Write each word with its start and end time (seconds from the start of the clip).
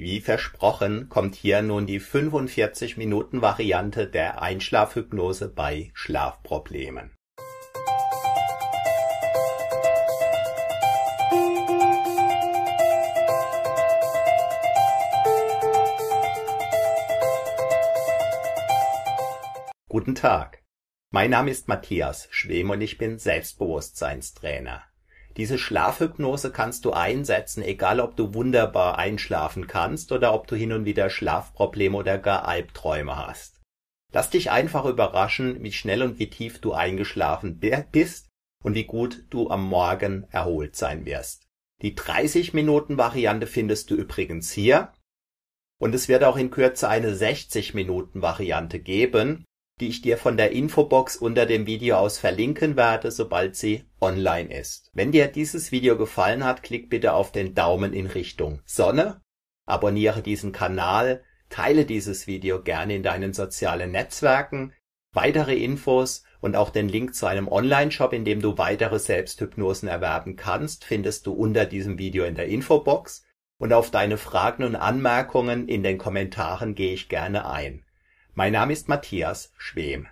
Wie 0.00 0.20
versprochen 0.20 1.08
kommt 1.08 1.34
hier 1.34 1.60
nun 1.60 1.84
die 1.84 2.00
45-Minuten-Variante 2.00 4.06
der 4.06 4.40
Einschlafhypnose 4.40 5.48
bei 5.48 5.90
Schlafproblemen. 5.92 7.16
Guten 19.88 20.14
Tag. 20.14 20.62
Mein 21.10 21.30
Name 21.30 21.50
ist 21.50 21.66
Matthias 21.66 22.28
Schwem 22.30 22.70
und 22.70 22.82
ich 22.82 22.98
bin 22.98 23.18
Selbstbewusstseinstrainer. 23.18 24.84
Diese 25.38 25.56
Schlafhypnose 25.56 26.50
kannst 26.50 26.84
du 26.84 26.92
einsetzen, 26.92 27.62
egal 27.62 28.00
ob 28.00 28.16
du 28.16 28.34
wunderbar 28.34 28.98
einschlafen 28.98 29.68
kannst 29.68 30.10
oder 30.10 30.34
ob 30.34 30.48
du 30.48 30.56
hin 30.56 30.72
und 30.72 30.84
wieder 30.84 31.10
Schlafprobleme 31.10 31.96
oder 31.96 32.18
gar 32.18 32.48
Albträume 32.48 33.16
hast. 33.16 33.60
Lass 34.12 34.30
dich 34.30 34.50
einfach 34.50 34.84
überraschen, 34.84 35.62
wie 35.62 35.70
schnell 35.70 36.02
und 36.02 36.18
wie 36.18 36.28
tief 36.28 36.60
du 36.60 36.72
eingeschlafen 36.72 37.60
bist 37.60 38.28
und 38.64 38.74
wie 38.74 38.84
gut 38.84 39.26
du 39.30 39.48
am 39.48 39.62
Morgen 39.62 40.26
erholt 40.30 40.74
sein 40.74 41.06
wirst. 41.06 41.46
Die 41.82 41.94
30 41.94 42.52
Minuten 42.52 42.98
Variante 42.98 43.46
findest 43.46 43.90
du 43.90 43.94
übrigens 43.94 44.50
hier 44.50 44.92
und 45.80 45.94
es 45.94 46.08
wird 46.08 46.24
auch 46.24 46.36
in 46.36 46.50
Kürze 46.50 46.88
eine 46.88 47.14
60 47.14 47.74
Minuten 47.74 48.22
Variante 48.22 48.80
geben, 48.80 49.44
die 49.80 49.88
ich 49.88 50.02
dir 50.02 50.18
von 50.18 50.36
der 50.36 50.52
Infobox 50.52 51.16
unter 51.16 51.46
dem 51.46 51.66
Video 51.66 51.96
aus 51.96 52.18
verlinken 52.18 52.76
werde, 52.76 53.10
sobald 53.10 53.56
sie 53.56 53.84
online 54.00 54.52
ist. 54.52 54.90
Wenn 54.92 55.12
dir 55.12 55.28
dieses 55.28 55.72
Video 55.72 55.96
gefallen 55.96 56.44
hat, 56.44 56.62
klick 56.62 56.90
bitte 56.90 57.12
auf 57.12 57.32
den 57.32 57.54
Daumen 57.54 57.92
in 57.92 58.06
Richtung 58.06 58.60
Sonne, 58.64 59.20
abonniere 59.66 60.22
diesen 60.22 60.52
Kanal, 60.52 61.22
teile 61.48 61.84
dieses 61.84 62.26
Video 62.26 62.62
gerne 62.62 62.94
in 62.96 63.02
deinen 63.02 63.32
sozialen 63.32 63.92
Netzwerken. 63.92 64.72
Weitere 65.12 65.56
Infos 65.56 66.22
und 66.40 66.54
auch 66.54 66.70
den 66.70 66.88
Link 66.88 67.14
zu 67.14 67.26
einem 67.26 67.48
Online-Shop, 67.48 68.12
in 68.12 68.24
dem 68.24 68.42
du 68.42 68.58
weitere 68.58 68.98
Selbsthypnosen 68.98 69.88
erwerben 69.88 70.36
kannst, 70.36 70.84
findest 70.84 71.26
du 71.26 71.32
unter 71.32 71.64
diesem 71.64 71.98
Video 71.98 72.24
in 72.24 72.34
der 72.34 72.46
Infobox. 72.46 73.24
Und 73.58 73.72
auf 73.72 73.90
deine 73.90 74.18
Fragen 74.18 74.62
und 74.62 74.76
Anmerkungen 74.76 75.66
in 75.66 75.82
den 75.82 75.98
Kommentaren 75.98 76.74
gehe 76.74 76.92
ich 76.92 77.08
gerne 77.08 77.50
ein. 77.50 77.84
Mein 78.38 78.52
Name 78.52 78.72
ist 78.72 78.88
Matthias 78.88 79.52
Schwem. 79.58 80.06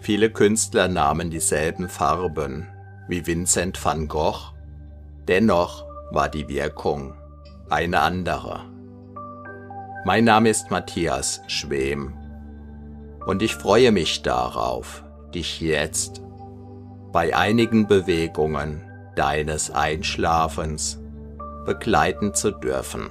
Viele 0.00 0.30
Künstler 0.30 0.88
nahmen 0.88 1.28
dieselben 1.28 1.90
Farben 1.90 2.66
wie 3.08 3.26
Vincent 3.26 3.84
van 3.84 4.08
Gogh, 4.08 4.54
dennoch 5.28 5.84
war 6.12 6.30
die 6.30 6.48
Wirkung 6.48 7.12
eine 7.68 8.00
andere. 8.00 8.64
Mein 10.06 10.24
Name 10.24 10.48
ist 10.48 10.70
Matthias 10.70 11.42
Schwem 11.46 12.14
und 13.26 13.42
ich 13.42 13.54
freue 13.54 13.92
mich 13.92 14.22
darauf, 14.22 15.04
dich 15.32 15.60
jetzt 15.60 16.22
bei 17.12 17.36
einigen 17.36 17.86
Bewegungen 17.86 18.82
deines 19.16 19.70
Einschlafens 19.70 21.00
begleiten 21.64 22.34
zu 22.34 22.50
dürfen. 22.50 23.10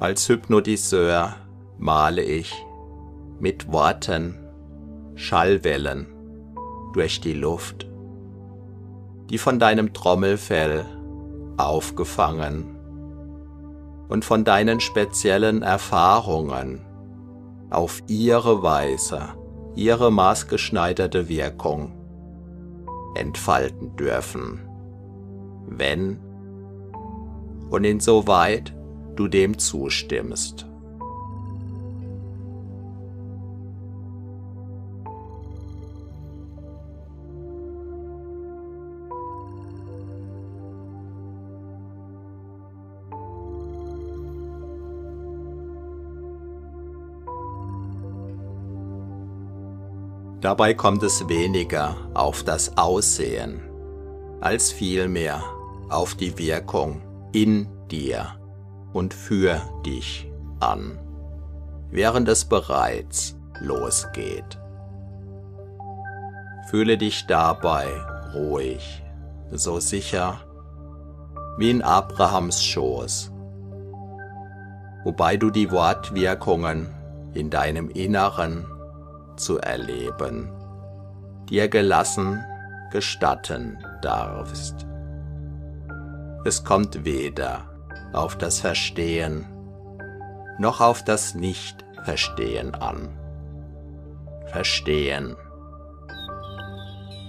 Als 0.00 0.28
Hypnotiseur 0.28 1.34
male 1.78 2.22
ich 2.22 2.52
mit 3.38 3.72
Worten 3.72 4.38
Schallwellen 5.14 6.06
durch 6.92 7.20
die 7.20 7.32
Luft, 7.32 7.86
die 9.30 9.38
von 9.38 9.58
deinem 9.58 9.92
Trommelfell 9.92 10.84
aufgefangen 11.56 12.76
und 14.08 14.24
von 14.24 14.44
deinen 14.44 14.80
speziellen 14.80 15.62
Erfahrungen 15.62 16.84
auf 17.70 18.02
ihre 18.06 18.62
Weise 18.62 19.34
ihre 19.76 20.10
maßgeschneiderte 20.10 21.28
Wirkung 21.28 21.92
entfalten 23.14 23.94
dürfen, 23.96 24.60
wenn 25.68 26.18
und 27.70 27.84
insoweit 27.84 28.74
du 29.16 29.28
dem 29.28 29.58
zustimmst. 29.58 30.66
Dabei 50.40 50.74
kommt 50.74 51.02
es 51.02 51.28
weniger 51.28 51.96
auf 52.14 52.42
das 52.42 52.76
Aussehen 52.76 53.62
als 54.40 54.70
vielmehr 54.70 55.42
auf 55.88 56.14
die 56.14 56.36
Wirkung 56.38 57.00
in 57.32 57.68
dir 57.90 58.38
und 58.92 59.14
für 59.14 59.60
dich 59.84 60.30
an, 60.60 60.98
während 61.90 62.28
es 62.28 62.44
bereits 62.44 63.36
losgeht. 63.60 64.58
Fühle 66.68 66.98
dich 66.98 67.26
dabei 67.26 67.88
ruhig, 68.34 69.02
so 69.52 69.80
sicher 69.80 70.40
wie 71.58 71.70
in 71.70 71.82
Abrahams 71.82 72.62
Schoß, 72.62 73.32
wobei 75.04 75.36
du 75.36 75.50
die 75.50 75.70
Wortwirkungen 75.70 76.92
in 77.32 77.50
deinem 77.50 77.88
Inneren 77.88 78.66
zu 79.36 79.58
erleben, 79.58 80.50
dir 81.48 81.68
gelassen 81.68 82.44
gestatten 82.90 83.78
darfst. 84.02 84.86
Es 86.44 86.64
kommt 86.64 87.04
weder 87.04 87.64
auf 88.12 88.36
das 88.38 88.60
Verstehen 88.60 89.46
noch 90.58 90.80
auf 90.80 91.04
das 91.04 91.34
Nicht-Verstehen 91.34 92.74
an. 92.74 93.10
Verstehen 94.46 95.36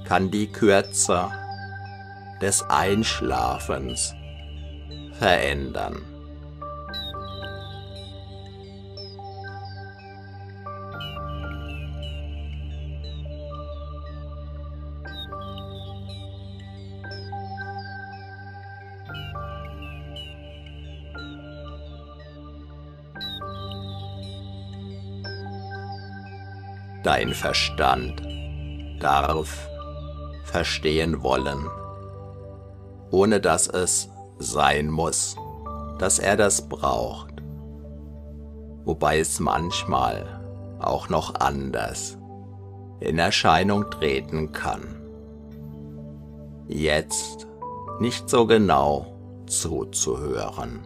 kann 0.06 0.32
die 0.32 0.48
Kürze 0.48 1.30
des 2.42 2.64
Einschlafens 2.70 4.14
verändern. 5.14 6.02
Dein 27.08 27.34
Verstand 27.34 28.22
darf 29.00 29.70
verstehen 30.44 31.24
wollen, 31.24 31.66
ohne 33.12 33.40
dass 33.40 33.70
es 33.70 34.10
sein 34.40 34.90
muss, 34.90 35.38
dass 36.00 36.20
er 36.20 36.36
das 36.36 36.68
braucht, 36.68 37.32
wobei 38.84 39.20
es 39.20 39.40
manchmal 39.40 40.26
auch 40.80 41.08
noch 41.08 41.36
anders 41.36 42.18
in 43.00 43.20
Erscheinung 43.20 43.90
treten 43.90 44.52
kann. 44.52 45.02
Jetzt 46.68 47.48
nicht 48.02 48.30
so 48.30 48.46
genau 48.46 49.16
zuzuhören, 49.46 50.86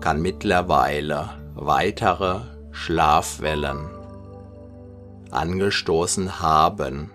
kann 0.00 0.22
mittlerweile 0.22 1.28
weitere 1.54 2.40
Schlafwellen 2.70 3.99
angestoßen 5.30 6.40
haben, 6.40 7.10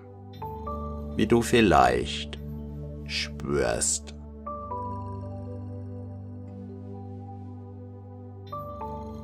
wie 1.16 1.28
du 1.28 1.42
vielleicht 1.42 2.40
spürst. 3.06 4.16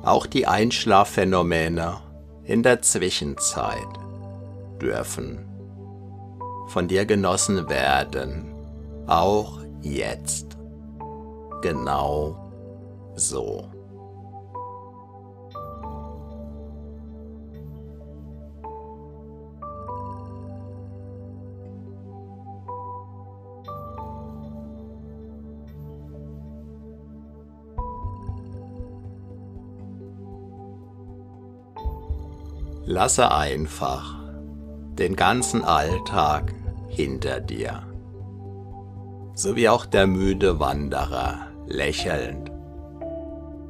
Auch 0.04 0.26
die 0.26 0.46
Einschlafphänomene 0.46 1.98
in 2.44 2.62
der 2.62 2.82
Zwischenzeit 2.82 3.86
dürfen 4.80 5.46
von 6.66 6.88
dir 6.88 7.04
genossen 7.04 7.68
werden, 7.68 8.54
auch 9.06 9.60
jetzt. 9.82 10.56
Genau 11.60 12.36
so. 13.14 13.71
Lasse 32.94 33.32
einfach 33.32 34.18
den 34.98 35.16
ganzen 35.16 35.64
Alltag 35.64 36.52
hinter 36.88 37.40
dir, 37.40 37.84
so 39.32 39.56
wie 39.56 39.70
auch 39.70 39.86
der 39.86 40.06
müde 40.06 40.60
Wanderer 40.60 41.46
lächelnd, 41.66 42.50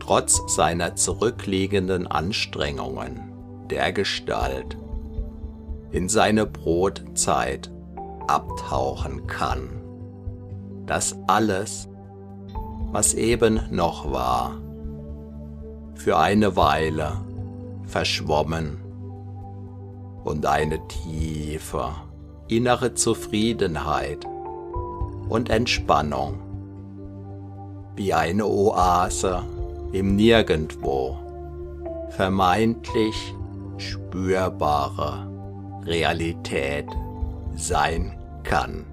trotz 0.01 0.43
seiner 0.53 0.97
zurückliegenden 0.97 2.09
Anstrengungen 2.09 3.33
der 3.71 3.93
Gestalt 3.93 4.77
in 5.93 6.09
seine 6.09 6.45
Brotzeit 6.45 7.71
abtauchen 8.27 9.29
kann, 9.29 9.69
dass 10.87 11.17
alles, 11.29 11.89
was 12.91 13.15
eben 13.15 13.61
noch 13.71 14.11
war, 14.11 14.61
für 15.95 16.19
eine 16.19 16.57
Weile 16.57 17.21
verschwommen 17.85 18.82
und 20.25 20.47
eine 20.47 20.87
tiefe 20.89 21.91
innere 22.49 22.95
Zufriedenheit 22.95 24.27
und 25.29 25.49
Entspannung 25.51 26.41
wie 27.97 28.13
eine 28.13 28.47
Oase 28.47 29.43
im 29.93 30.17
Nirgendwo 30.17 31.19
vermeintlich 32.11 33.35
spürbare 33.79 35.27
Realität 35.85 36.87
sein 37.55 38.19
kann. 38.43 38.87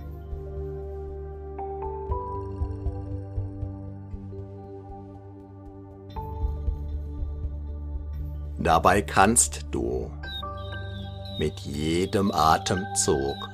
Dabei 8.58 9.02
kannst 9.02 9.66
du 9.72 10.12
mit 11.40 11.58
jedem 11.62 12.32
Atemzug 12.34 13.50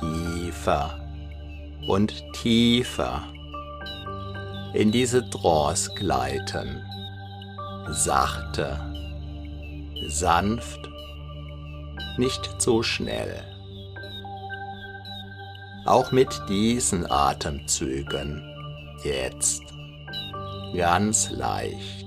tiefer 0.00 0.98
und 1.86 2.24
tiefer 2.32 3.22
in 4.72 4.90
diese 4.90 5.28
Trance 5.28 5.92
gleiten, 5.94 6.82
sachte, 7.90 8.80
sanft, 10.08 10.88
nicht 12.16 12.60
zu 12.60 12.82
schnell. 12.82 13.44
Auch 15.84 16.10
mit 16.10 16.40
diesen 16.48 17.10
Atemzügen 17.10 18.42
jetzt 19.04 19.62
ganz 20.74 21.30
leicht. 21.30 21.97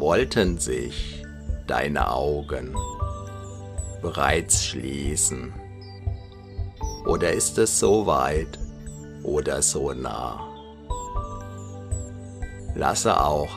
Wollten 0.00 0.58
sich 0.58 1.22
deine 1.66 2.10
Augen 2.10 2.74
bereits 4.00 4.64
schließen? 4.64 5.52
Oder 7.06 7.32
ist 7.32 7.58
es 7.58 7.78
so 7.78 8.06
weit 8.06 8.58
oder 9.22 9.60
so 9.62 9.92
nah? 9.92 10.40
Lasse 12.74 13.20
auch 13.20 13.50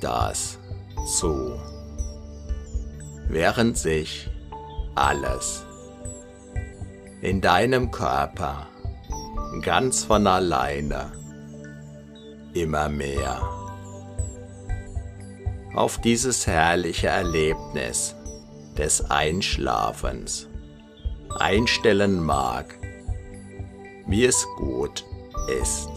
das 0.00 0.58
zu, 1.18 1.58
während 3.28 3.76
sich 3.76 4.30
alles 4.94 5.64
in 7.20 7.42
deinem 7.42 7.90
Körper 7.90 8.66
ganz 9.62 10.04
von 10.04 10.26
alleine 10.26 11.12
immer 12.54 12.88
mehr 12.88 13.59
auf 15.74 15.98
dieses 15.98 16.46
herrliche 16.46 17.08
Erlebnis 17.08 18.14
des 18.76 19.10
Einschlafens 19.10 20.48
einstellen 21.38 22.24
mag, 22.24 22.78
wie 24.06 24.24
es 24.24 24.46
gut 24.56 25.04
ist. 25.62 25.88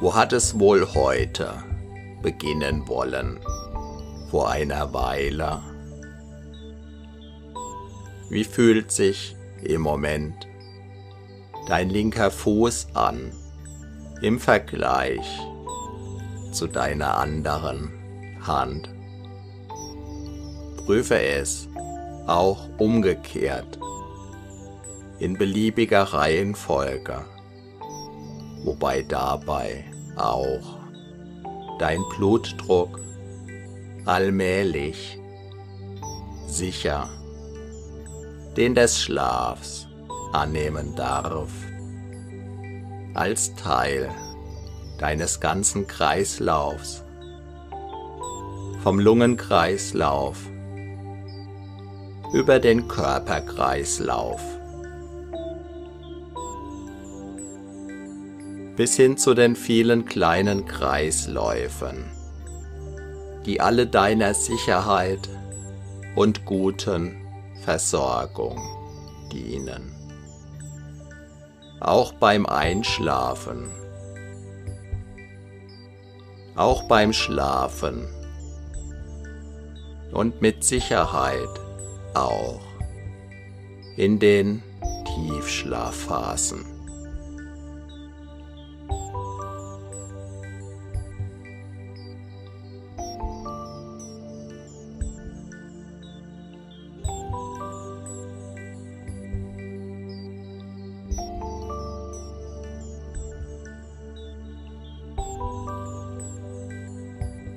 Wo 0.00 0.14
hat 0.14 0.34
es 0.34 0.58
wohl 0.58 0.86
heute 0.94 1.62
beginnen 2.20 2.86
wollen? 2.88 3.40
Vor 4.30 4.50
einer 4.50 4.92
Weile 4.92 5.62
wie 8.28 8.44
fühlt 8.44 8.90
sich 8.90 9.36
im 9.62 9.82
Moment 9.82 10.48
dein 11.68 11.90
linker 11.90 12.30
Fuß 12.30 12.88
an 12.94 13.32
im 14.22 14.38
Vergleich 14.38 15.40
zu 16.52 16.66
deiner 16.66 17.16
anderen 17.18 17.92
Hand? 18.40 18.88
Prüfe 20.84 21.20
es 21.20 21.68
auch 22.26 22.68
umgekehrt 22.78 23.78
in 25.18 25.38
beliebiger 25.38 26.02
Reihenfolge, 26.02 27.24
wobei 28.64 29.02
dabei 29.02 29.84
auch 30.16 30.80
dein 31.78 32.02
Blutdruck 32.16 33.00
allmählich 34.04 35.18
sicher 36.46 37.08
den 38.56 38.74
des 38.74 39.02
Schlafs 39.02 39.88
annehmen 40.32 40.94
darf, 40.94 41.50
als 43.14 43.54
Teil 43.56 44.10
deines 44.98 45.40
ganzen 45.40 45.86
Kreislaufs, 45.86 47.04
vom 48.82 49.00
Lungenkreislauf 49.00 50.36
über 52.32 52.58
den 52.58 52.86
Körperkreislauf. 52.88 54.40
Bis 58.76 58.96
hin 58.96 59.16
zu 59.16 59.34
den 59.34 59.54
vielen 59.56 60.04
kleinen 60.04 60.66
Kreisläufen, 60.66 62.04
die 63.46 63.60
alle 63.60 63.86
deiner 63.86 64.34
Sicherheit 64.34 65.28
und 66.16 66.44
guten 66.44 67.23
Versorgung 67.64 68.60
dienen. 69.32 69.90
Auch 71.80 72.12
beim 72.12 72.44
Einschlafen. 72.44 73.70
Auch 76.56 76.82
beim 76.88 77.14
Schlafen. 77.14 78.06
Und 80.12 80.42
mit 80.42 80.62
Sicherheit 80.62 81.48
auch 82.12 82.60
in 83.96 84.18
den 84.18 84.62
Tiefschlafphasen. 85.06 86.73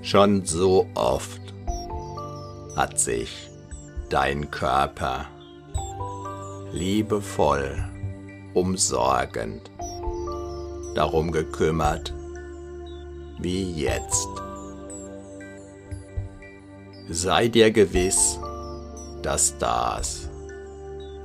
Schon 0.10 0.46
so 0.46 0.88
oft 0.96 1.42
hat 2.78 2.98
sich 2.98 3.50
dein 4.10 4.50
Körper 4.50 5.26
liebevoll 6.72 7.84
umsorgend 8.54 9.70
darum 10.96 11.34
gekümmert 11.34 12.14
wie 13.40 13.70
jetzt. 13.74 14.30
Sei 17.10 17.50
dir 17.50 17.72
gewiss, 17.72 18.40
dass 19.24 19.58
das 19.58 20.30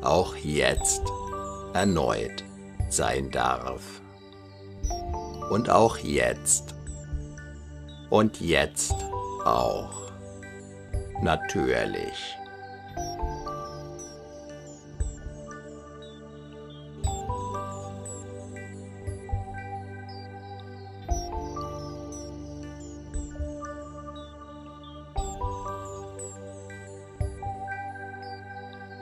auch 0.00 0.34
jetzt 0.34 1.02
erneut 1.72 2.42
sein 2.90 3.30
darf. 3.30 4.02
Und 5.50 5.70
auch 5.70 5.98
jetzt. 5.98 6.71
Und 8.12 8.42
jetzt 8.42 8.94
auch. 9.46 10.12
Natürlich. 11.22 12.36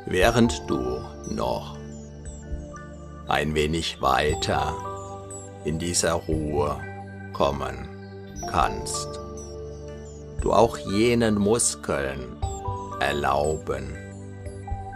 während 0.06 0.68
du 0.68 1.00
noch 1.28 1.78
ein 3.28 3.54
wenig 3.54 4.02
weiter 4.02 4.74
in 5.64 5.78
dieser 5.78 6.14
Ruhe 6.14 6.76
kommen 7.32 7.89
kannst. 8.50 9.08
Du 10.40 10.52
auch 10.52 10.76
jenen 10.78 11.36
Muskeln 11.36 12.36
erlauben, 13.00 13.96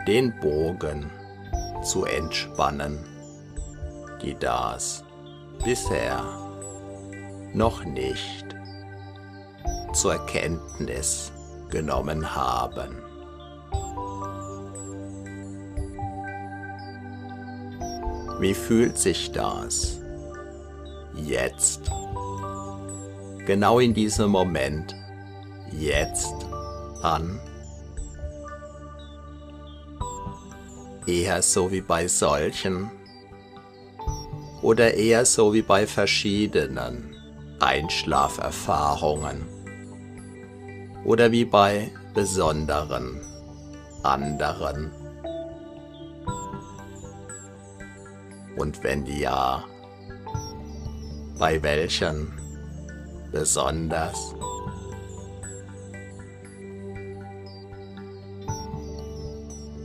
den 0.07 0.33
Bogen 0.41 1.11
zu 1.83 2.05
entspannen, 2.05 2.99
die 4.23 4.35
das 4.39 5.05
bisher 5.65 6.23
noch 7.53 7.85
nicht 7.85 8.45
zur 9.93 10.25
Kenntnis 10.27 11.33
genommen 11.71 12.35
haben. 12.35 12.99
Wie 18.41 18.55
fühlt 18.55 18.99
sich 18.99 19.31
das 19.33 20.01
jetzt? 21.15 21.91
Genau 23.47 23.79
in 23.79 23.93
diesem 23.93 24.31
Moment, 24.31 24.97
jetzt 25.79 26.35
an? 27.03 27.39
Eher 31.07 31.43
so 31.43 31.71
wie 31.71 31.83
bei 31.83 32.09
solchen. 32.09 32.91
Oder 34.63 34.95
eher 34.95 35.27
so 35.27 35.53
wie 35.53 35.61
bei 35.61 35.87
verschiedenen 35.87 37.15
Einschlaferfahrungen. 37.61 39.45
Oder 41.05 41.31
wie 41.31 41.45
bei 41.45 41.91
besonderen 42.15 43.21
anderen. 44.03 44.91
Und 48.57 48.83
wenn 48.83 49.05
ja, 49.05 49.65
bei 51.39 51.63
welchen 51.63 52.44
besonders? 53.35 54.35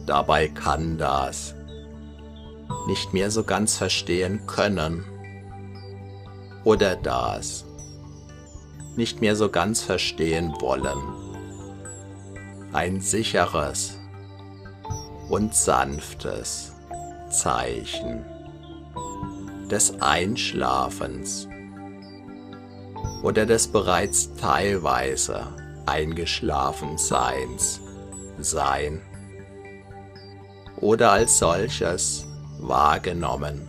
Dabei 0.06 0.48
kann 0.48 0.98
das 0.98 1.56
nicht 2.88 3.12
mehr 3.12 3.30
so 3.32 3.44
ganz 3.44 3.76
verstehen 3.76 4.46
können 4.48 5.04
oder 6.64 6.96
das 6.96 7.66
nicht 8.96 9.22
mehr 9.22 9.36
so 9.36 9.50
ganz 9.50 9.82
verstehen 9.82 10.54
wollen. 10.60 10.98
Ein 12.72 13.02
sicheres 13.02 13.98
und 15.30 15.56
sanftes 15.56 16.74
Zeichen 17.30 18.26
des 19.70 20.02
Einschlafens 20.02 21.48
oder 23.22 23.46
des 23.46 23.68
bereits 23.68 24.34
teilweise 24.36 25.48
Eingeschlafenseins 25.86 27.82
sein 28.40 29.02
oder 30.78 31.12
als 31.12 31.38
solches 31.40 32.26
wahrgenommen, 32.60 33.68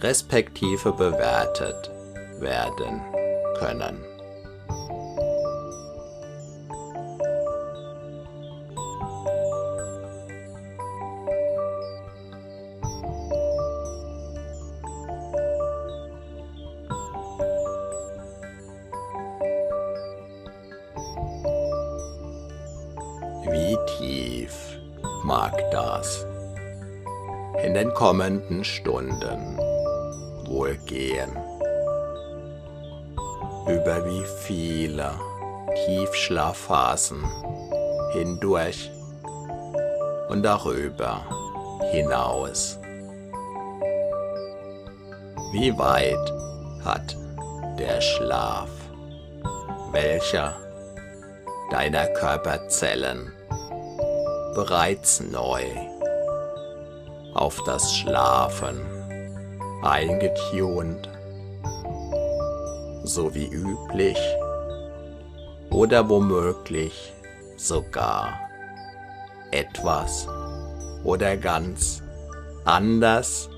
respektive 0.00 0.92
bewertet 0.92 1.90
werden 2.40 3.00
können. 3.58 4.07
Kommenden 27.98 28.62
Stunden 28.62 29.58
wohl 30.46 30.76
gehen. 30.86 31.36
Über 33.66 34.06
wie 34.06 34.24
viele 34.46 35.10
Tiefschlafphasen 35.84 37.24
hindurch 38.12 38.88
und 40.28 40.44
darüber 40.44 41.26
hinaus. 41.90 42.78
Wie 45.50 45.76
weit 45.76 46.32
hat 46.84 47.16
der 47.80 48.00
Schlaf, 48.00 48.70
welcher 49.90 50.54
deiner 51.72 52.06
Körperzellen 52.06 53.32
bereits 54.54 55.18
neu 55.18 55.87
auf 57.38 57.62
das 57.64 57.94
Schlafen 57.94 58.80
eingetunt, 59.82 61.08
so 63.04 63.34
wie 63.34 63.46
üblich 63.46 64.18
oder 65.70 66.08
womöglich 66.08 67.12
sogar 67.56 68.40
etwas 69.50 70.26
oder 71.04 71.36
ganz 71.36 72.02
anders 72.64 73.48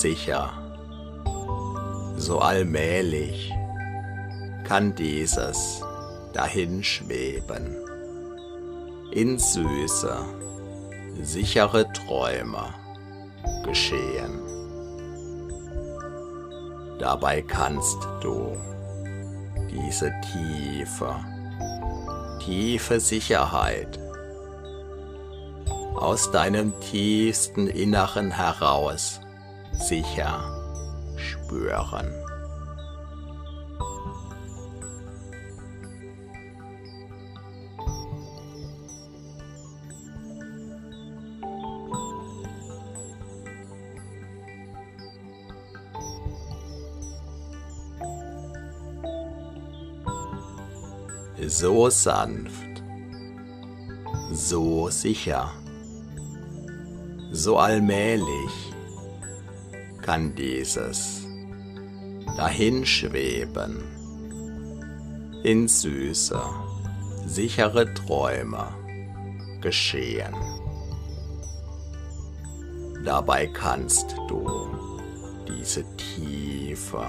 sicher, 0.00 0.52
so 2.16 2.38
allmählich 2.38 3.52
kann 4.64 4.94
dieses 4.94 5.82
dahinschweben 6.32 7.76
in 9.12 9.38
süße, 9.38 10.16
sichere 11.22 11.90
Träume 11.92 12.74
geschehen. 13.64 14.40
Dabei 16.98 17.42
kannst 17.42 17.98
du 18.20 18.56
diese 19.70 20.12
tiefe, 20.32 21.14
tiefe 22.44 23.00
Sicherheit 23.00 23.98
aus 25.94 26.30
deinem 26.30 26.78
tiefsten 26.80 27.66
Inneren 27.66 28.30
heraus 28.30 29.20
sicher 29.78 30.42
spüren. 31.16 32.06
so 51.48 51.88
sanft, 51.88 52.82
so 54.32 54.90
sicher, 54.90 55.50
so 57.32 57.56
allmählich 57.56 58.67
kann 60.08 60.34
dieses 60.34 61.26
dahinschweben 62.38 63.84
in 65.42 65.68
süße, 65.68 66.40
sichere 67.26 67.92
Träume 67.92 68.68
geschehen. 69.60 70.34
Dabei 73.04 73.48
kannst 73.48 74.16
du 74.30 74.48
diese 75.46 75.84
tiefe, 75.96 77.06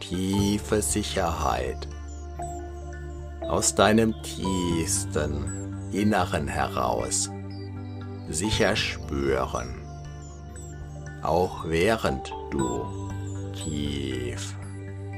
tiefe 0.00 0.80
Sicherheit 0.80 1.86
aus 3.42 3.74
deinem 3.74 4.14
tiefsten 4.22 5.92
Inneren 5.92 6.48
heraus 6.48 7.28
sicher 8.30 8.76
spüren, 8.76 9.81
auch 11.22 11.64
während 11.68 12.32
du 12.50 12.84
tief 13.52 14.54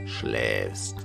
schläfst. 0.07 0.97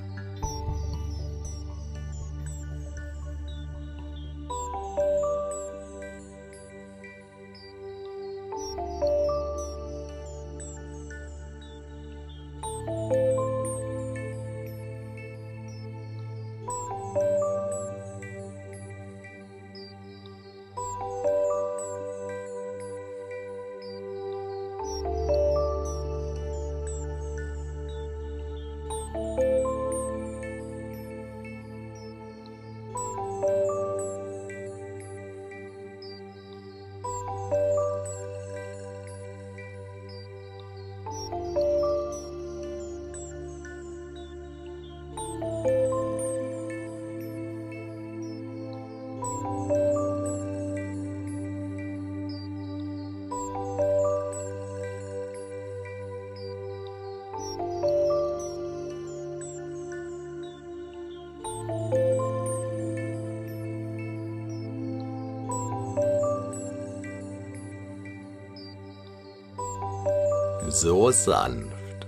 So 70.81 71.11
sanft, 71.11 72.07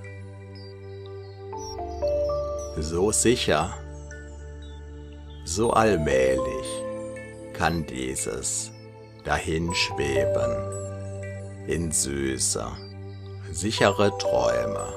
so 2.77 3.11
sicher, 3.11 3.73
so 5.43 5.71
allmählich 5.71 6.67
kann 7.51 7.85
dieses 7.85 8.71
dahinschweben 9.25 10.51
in 11.67 11.91
süße, 11.91 12.65
sichere 13.51 14.17
Träume 14.17 14.87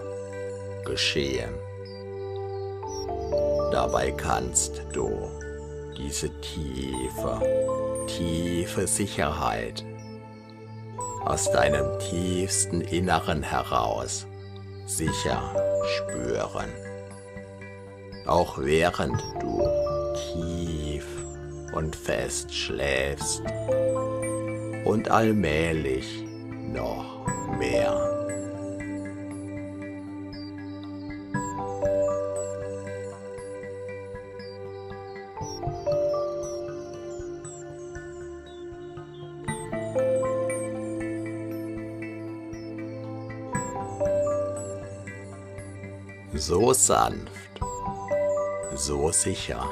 geschehen. 0.85 1.55
Dabei 3.73 4.13
kannst 4.13 4.83
du 4.93 5.11
diese 5.99 6.31
tiefe, 6.43 7.41
tiefe 8.07 8.87
Sicherheit 8.87 9.85
aus 11.25 11.51
deinem 11.51 11.99
tiefsten 11.99 12.81
Inneren 12.81 13.43
heraus 13.43 14.27
sicher 14.87 15.55
spüren. 15.97 16.71
Auch 18.27 18.59
während 18.59 19.21
du 19.41 19.67
tief 20.33 21.07
und 21.75 21.97
fest 21.97 22.55
schläfst 22.55 23.43
und 24.85 25.11
allmählich 25.11 26.25
noch 26.73 27.27
mehr. 27.59 28.14
Sanft, 46.87 47.61
so 48.75 49.11
sicher, 49.11 49.65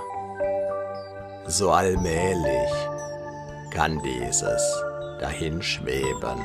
so 1.46 1.70
allmählich 1.70 2.72
kann 3.70 4.00
dieses 4.02 4.62
dahinschweben 5.20 6.40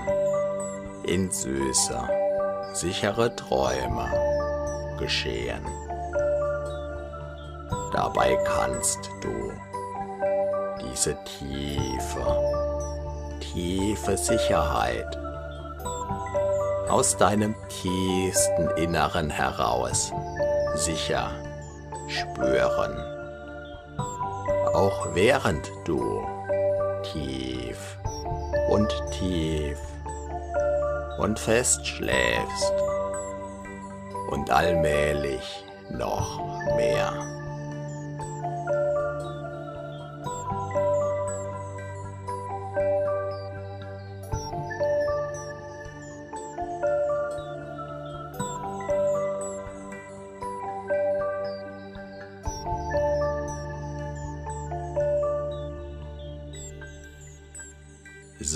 in 1.03 1.31
süße, 1.31 1.99
sichere 2.73 3.33
Träume 3.35 4.11
geschehen. 4.99 5.65
Dabei 7.93 8.35
kannst 8.43 9.09
du 9.21 9.53
diese 10.81 11.17
tiefe, 11.23 12.25
tiefe 13.39 14.17
Sicherheit 14.17 15.17
aus 16.89 17.15
deinem 17.15 17.55
tiefsten 17.69 18.69
Inneren 18.77 19.29
heraus 19.29 20.11
sicher 20.77 21.31
spüren. 22.07 22.97
Auch 24.73 25.13
während 25.13 25.69
du 25.85 26.25
tief 27.11 27.97
und 28.69 28.93
tief 29.11 29.79
und 31.17 31.39
fest 31.39 31.85
schläfst 31.85 32.73
und 34.29 34.51
allmählich 34.51 35.65
noch 35.89 36.39
mehr. 36.75 37.36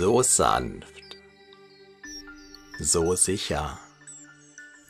So 0.01 0.23
sanft, 0.23 1.15
so 2.79 3.13
sicher, 3.13 3.77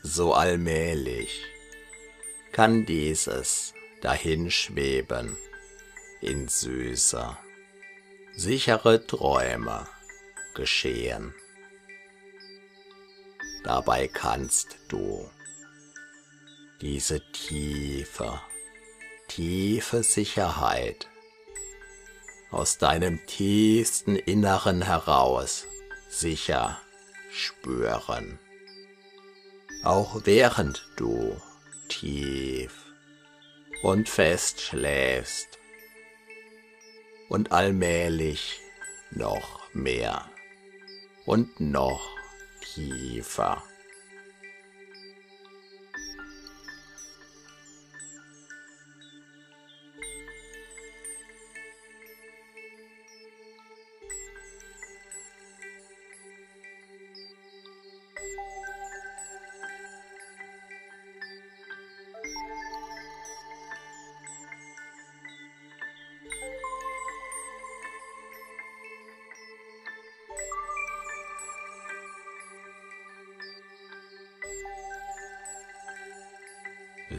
so 0.02 0.32
allmählich 0.32 1.44
kann 2.50 2.86
dieses 2.86 3.74
dahinschweben 4.00 5.36
in 6.22 6.48
süße, 6.48 7.36
sichere 8.34 9.06
Träume 9.06 9.86
geschehen. 10.54 11.34
Dabei 13.64 14.08
kannst 14.08 14.78
du 14.88 15.28
diese 16.80 17.20
tiefe, 17.32 18.40
tiefe 19.28 20.02
Sicherheit 20.02 21.06
aus 22.52 22.78
deinem 22.78 23.24
tiefsten 23.26 24.14
Inneren 24.14 24.82
heraus 24.82 25.66
sicher 26.08 26.78
spüren. 27.32 28.38
Auch 29.82 30.20
während 30.24 30.86
du 30.96 31.36
tief 31.88 32.72
und 33.82 34.08
fest 34.08 34.60
schläfst 34.60 35.58
und 37.28 37.50
allmählich 37.50 38.60
noch 39.10 39.60
mehr 39.72 40.30
und 41.24 41.58
noch 41.58 42.06
tiefer. 42.74 43.62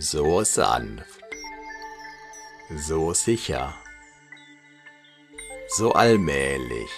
So 0.04 0.44
sanft, 0.44 1.24
so 2.76 3.13
sicher, 3.13 3.74
so 5.70 5.94
allmählich 5.94 6.92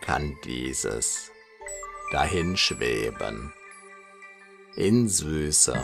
kann 0.00 0.36
dieses 0.44 1.30
dahinschweben. 2.10 3.52
In 4.74 5.08
süße, 5.08 5.80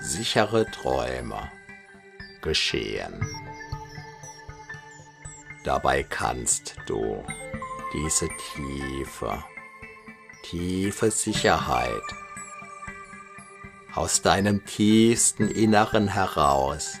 sichere 0.00 0.70
Träume 0.70 1.50
geschehen. 2.42 3.26
Dabei 5.64 6.04
kannst 6.04 6.76
du 6.86 7.24
diese 7.92 8.28
tiefe, 8.54 9.44
tiefe 10.44 11.10
Sicherheit 11.10 12.02
aus 13.96 14.20
deinem 14.20 14.64
tiefsten 14.66 15.48
Inneren 15.48 16.06
heraus 16.06 16.98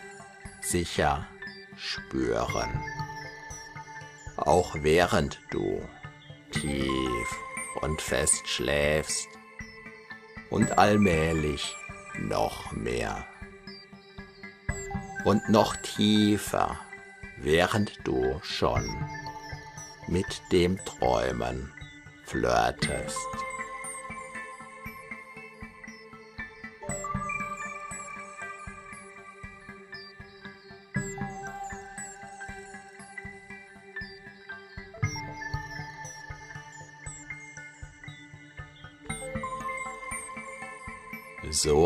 sicher 0.62 1.26
spüren. 1.76 2.82
Auch 4.36 4.74
während 4.80 5.38
du 5.50 5.86
tief 6.50 7.36
und 7.82 8.00
fest 8.00 8.48
schläfst 8.48 9.28
und 10.50 10.78
allmählich 10.78 11.74
noch 12.18 12.72
mehr 12.72 13.26
und 15.24 15.48
noch 15.50 15.76
tiefer, 15.76 16.78
während 17.36 17.92
du 18.04 18.40
schon 18.42 18.84
mit 20.08 20.40
dem 20.50 20.78
Träumen 20.84 21.72
flirtest. 22.24 23.45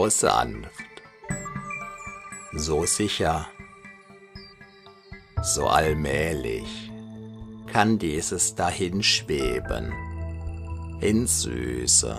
So 0.01 0.09
sanft, 0.09 1.03
so 2.55 2.87
sicher, 2.87 3.47
so 5.43 5.67
allmählich 5.67 6.91
kann 7.67 7.99
dieses 7.99 8.55
dahinschweben. 8.55 9.93
In 11.03 11.27
süße, 11.27 12.17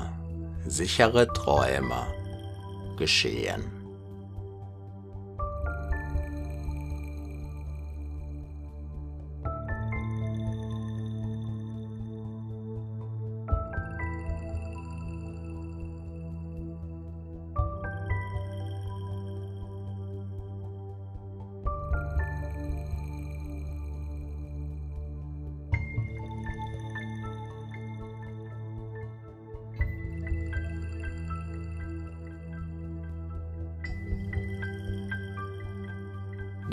sichere 0.68 1.28
Träume 1.34 2.06
geschehen. 2.98 3.81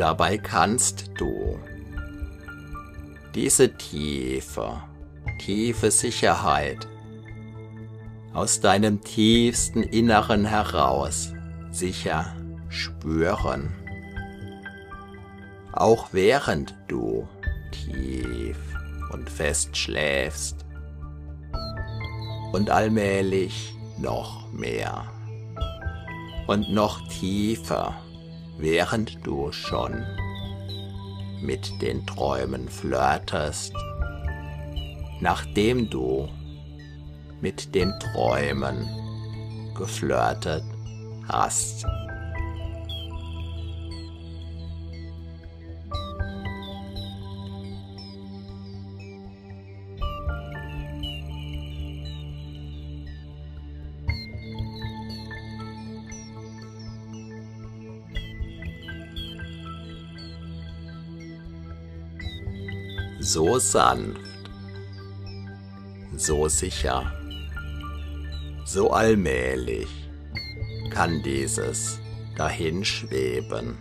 Dabei 0.08 0.38
kannst 0.38 1.10
du 1.18 1.58
diese 3.34 3.76
tiefe, 3.76 4.82
tiefe 5.38 5.90
Sicherheit 5.90 6.88
aus 8.32 8.58
deinem 8.58 9.02
tiefsten 9.02 9.82
Inneren 9.82 10.46
heraus 10.46 11.34
sicher 11.70 12.34
spüren. 12.70 13.74
Auch 15.72 16.08
während 16.12 16.74
du 16.88 17.28
tief 17.70 18.56
und 19.12 19.28
fest 19.28 19.76
schläfst 19.76 20.64
und 22.52 22.70
allmählich 22.70 23.76
noch 23.98 24.50
mehr 24.54 25.04
und 26.46 26.72
noch 26.72 27.06
tiefer 27.08 27.94
während 28.58 29.24
du 29.24 29.52
schon 29.52 30.04
mit 31.40 31.70
den 31.80 32.04
Träumen 32.06 32.68
flirtest, 32.68 33.72
nachdem 35.20 35.88
du 35.88 36.28
mit 37.40 37.74
den 37.74 37.94
Träumen 38.00 38.88
geflirtet 39.76 40.64
hast. 41.28 41.86
So 63.28 63.58
sanft, 63.58 64.22
so 66.16 66.48
sicher, 66.48 67.12
so 68.64 68.90
allmählich 68.90 69.90
kann 70.90 71.22
dieses 71.22 72.00
dahinschweben 72.38 73.76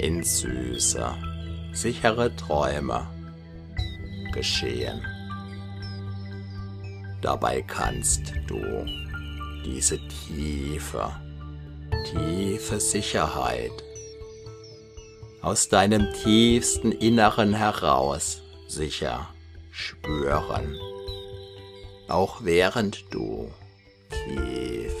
in 0.00 0.24
süße, 0.24 1.06
sichere 1.72 2.34
Träume 2.34 3.06
geschehen. 4.32 5.06
Dabei 7.22 7.62
kannst 7.62 8.32
du 8.48 8.60
diese 9.64 10.00
tiefe, 10.26 11.12
tiefe 12.10 12.80
Sicherheit 12.80 13.84
aus 15.42 15.68
deinem 15.68 16.12
tiefsten 16.24 16.90
Inneren 16.90 17.54
heraus 17.54 18.42
sicher 18.68 19.28
spüren, 19.70 20.78
auch 22.08 22.44
während 22.44 23.12
du 23.12 23.50
tief 24.10 24.92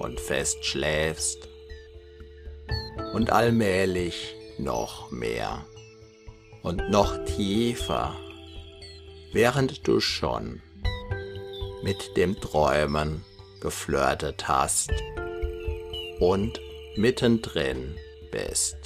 und 0.00 0.18
fest 0.18 0.64
schläfst 0.64 1.48
und 3.12 3.30
allmählich 3.30 4.34
noch 4.58 5.10
mehr 5.10 5.64
und 6.62 6.90
noch 6.90 7.24
tiefer, 7.24 8.14
während 9.32 9.86
du 9.86 10.00
schon 10.00 10.62
mit 11.82 12.16
dem 12.16 12.38
Träumen 12.40 13.24
geflirtet 13.60 14.48
hast 14.48 14.90
und 16.18 16.60
mittendrin 16.96 17.96
bist. 18.30 18.79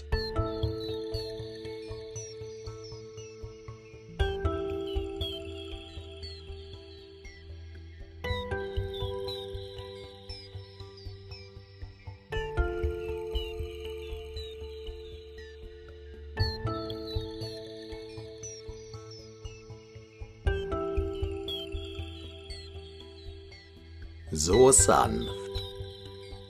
So 24.75 24.83
sanft, 24.83 25.31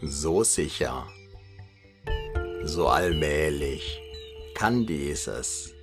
so 0.02 0.42
sicher, 0.42 1.06
so 2.64 2.88
allmählich 2.88 4.00
kann 4.54 4.86
dieses 4.86 5.74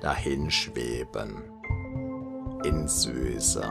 dahinschweben 0.00 1.42
in 2.64 2.86
süße, 2.86 3.64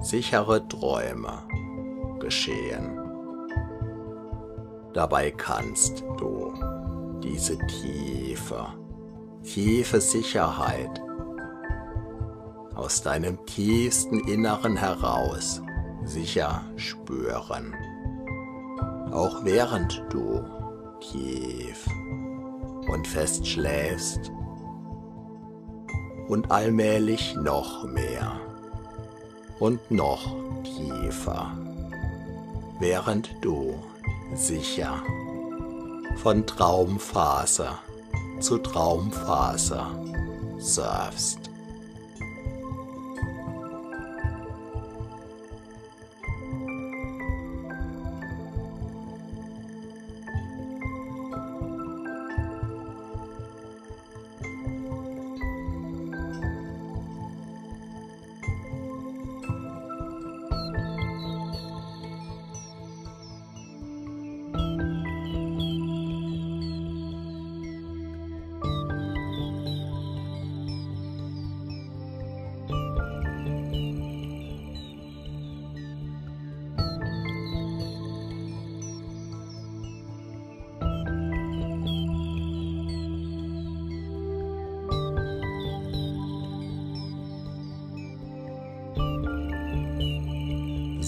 sichere 0.00 0.66
Träume 0.68 1.42
geschehen. 2.20 2.96
Dabei 4.92 5.30
kannst 5.32 6.04
du 6.18 6.54
diese 7.22 7.58
tiefe, 7.66 8.66
tiefe 9.42 10.00
Sicherheit 10.00 11.00
aus 12.74 13.02
deinem 13.02 13.44
tiefsten 13.46 14.20
Inneren 14.28 14.76
heraus 14.76 15.60
sicher 16.04 16.62
spüren. 16.76 17.74
Auch 19.12 19.44
während 19.44 20.02
du 20.10 20.44
tief 21.00 21.86
und 22.92 23.06
fest 23.06 23.46
schläfst 23.46 24.30
und 26.28 26.50
allmählich 26.50 27.34
noch 27.34 27.84
mehr 27.84 28.40
und 29.58 29.90
noch 29.90 30.36
tiefer, 30.62 31.50
während 32.78 33.30
du 33.42 33.74
sicher 34.34 35.02
von 36.22 36.46
Traumfaser 36.46 37.78
zu 38.40 38.58
Traumfaser 38.58 39.90
surfst. 40.58 41.39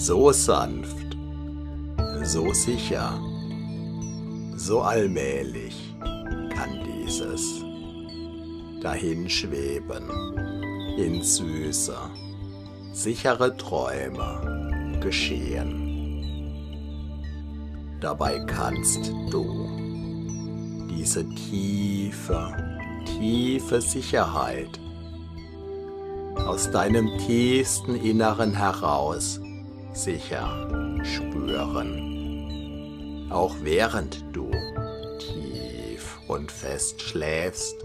So 0.05 0.33
sanft, 0.33 1.15
so 2.23 2.51
sicher, 2.51 3.17
so 4.57 4.81
allmählich 4.81 5.95
kann 6.01 6.77
dieses 6.83 7.63
dahinschweben 8.81 10.03
in 10.97 11.23
süße, 11.23 11.95
sichere 12.91 13.55
Träume 13.55 14.99
geschehen. 14.99 15.79
Dabei 18.01 18.39
kannst 18.45 19.09
du 19.31 19.45
diese 20.89 21.25
tiefe, 21.29 22.53
tiefe 23.05 23.79
Sicherheit 23.79 24.81
aus 26.45 26.69
deinem 26.69 27.07
tiefsten 27.19 27.95
Inneren 27.95 28.53
heraus 28.53 29.39
sicher 29.93 30.67
spüren, 31.03 32.01
auch 33.31 33.55
während 33.61 34.23
du 34.35 34.49
tief 35.19 36.19
und 36.27 36.51
fest 36.51 37.01
schläfst 37.01 37.77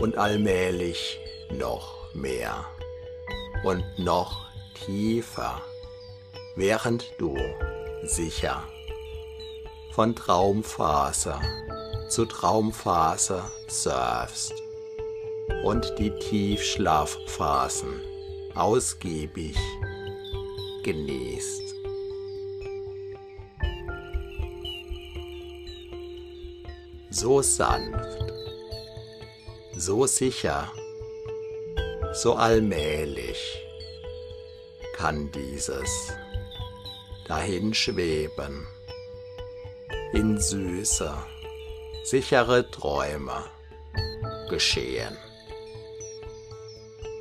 und 0.00 0.16
allmählich 0.16 1.20
noch 1.58 2.14
mehr 2.14 2.64
und 3.64 3.84
noch 3.98 4.46
tiefer, 4.86 5.60
während 6.54 7.04
du 7.18 7.36
sicher 8.04 8.62
von 9.92 10.14
Traumphase 10.14 11.34
zu 12.08 12.24
Traumphase 12.24 13.42
surfst 13.68 14.54
und 15.64 15.92
die 15.98 16.10
Tiefschlafphasen 16.10 18.00
ausgiebig 18.54 19.56
genießt. 20.86 21.74
So 27.10 27.42
sanft, 27.42 28.32
so 29.74 30.06
sicher, 30.06 30.70
so 32.12 32.34
allmählich 32.34 33.40
kann 34.94 35.28
dieses 35.32 36.12
dahinschweben 37.26 38.64
in 40.12 40.38
süße, 40.38 41.12
sichere 42.04 42.70
Träume 42.70 43.44
geschehen. 44.48 45.16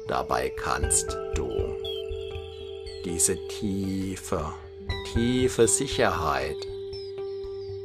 Dabei 0.08 0.50
kannst 0.52 1.18
du 1.34 1.65
diese 3.06 3.38
tiefe, 3.48 4.52
tiefe 5.14 5.68
Sicherheit 5.68 6.58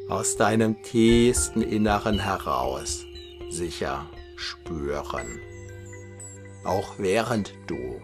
aus 0.08 0.36
deinem 0.36 0.82
tiefsten 0.82 1.60
Inneren 1.60 2.18
heraus 2.18 3.04
sicher 3.50 4.06
spüren, 4.36 5.38
auch 6.64 6.98
während 6.98 7.52
du 7.66 8.00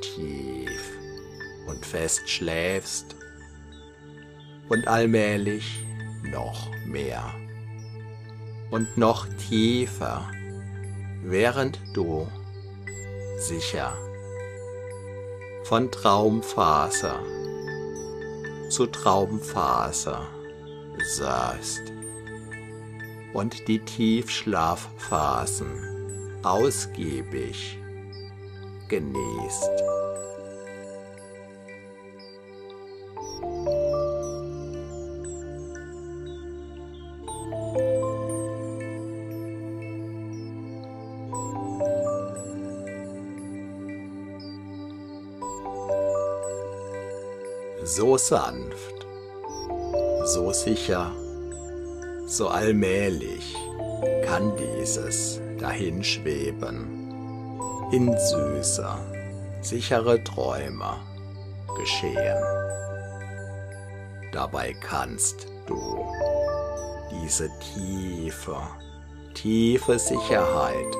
tief 0.00 0.92
und 1.66 1.84
fest 1.84 2.28
schläfst 2.28 3.16
und 4.68 4.86
allmählich 4.86 5.84
noch 6.30 6.70
mehr 6.86 7.34
und 8.70 8.96
noch 8.96 9.26
tiefer, 9.48 10.30
während 11.24 11.80
du 11.92 12.28
sicher 13.38 13.96
von 15.72 15.90
Traumfaser 15.90 17.18
zu 18.68 18.84
Traumfaser 18.88 20.28
saßt 21.02 21.90
und 23.32 23.68
die 23.68 23.78
Tiefschlafphasen 23.78 25.70
ausgiebig 26.42 27.78
genießt. 28.88 29.81
So 47.94 48.16
sanft, 48.16 49.06
so 50.24 50.50
sicher, 50.50 51.10
so 52.26 52.48
allmählich 52.48 53.54
kann 54.24 54.50
dieses 54.56 55.42
dahinschweben 55.58 56.88
in 57.92 58.16
süßer, 58.16 58.98
sichere 59.60 60.24
Träume 60.24 61.00
geschehen. 61.76 62.42
Dabei 64.32 64.72
kannst 64.72 65.48
du 65.66 66.06
diese 67.10 67.50
tiefe, 67.74 68.56
tiefe 69.34 69.98
Sicherheit 69.98 70.96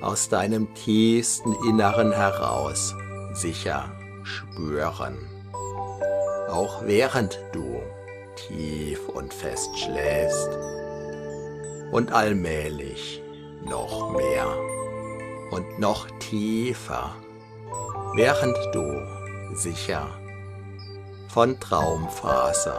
aus 0.00 0.28
deinem 0.28 0.72
tiefsten 0.74 1.56
Inneren 1.68 2.12
heraus 2.12 2.94
sicher 3.32 3.90
spüren 4.22 5.29
auch 6.50 6.82
während 6.84 7.40
du 7.52 7.80
tief 8.36 9.08
und 9.08 9.32
fest 9.32 9.70
schläfst 9.78 10.50
und 11.92 12.12
allmählich 12.12 13.22
noch 13.64 14.10
mehr 14.12 14.46
und 15.50 15.78
noch 15.78 16.06
tiefer, 16.18 17.14
während 18.14 18.56
du 18.72 19.54
sicher 19.54 20.08
von 21.28 21.58
Traumphase 21.60 22.74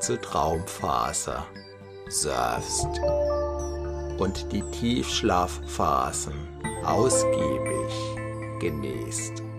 zu 0.00 0.18
Traumphase 0.20 1.42
surfst 2.08 2.88
und 4.18 4.52
die 4.52 4.62
Tiefschlafphasen 4.70 6.34
ausgiebig 6.84 7.92
genießt. 8.60 9.49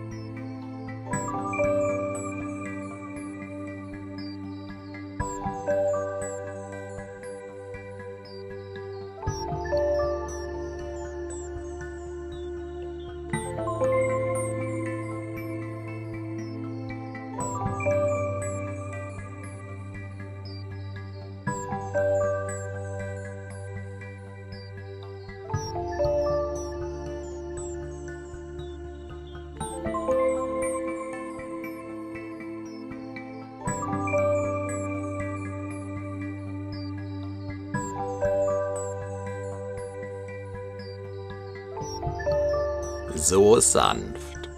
So 43.14 43.60
sanft, 43.60 44.48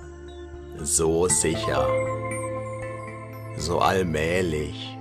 so 0.82 1.28
sicher, 1.28 1.86
so 3.56 3.78
allmählich 3.78 4.96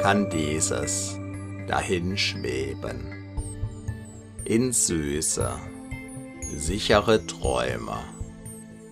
kann 0.00 0.28
dieses 0.30 1.18
dahinschweben 1.66 3.18
in 4.44 4.72
süße, 4.72 5.50
sichere 6.56 7.26
Träume 7.26 7.98